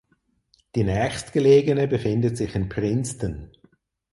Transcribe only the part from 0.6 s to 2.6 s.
Die nächstgelegene befindet sich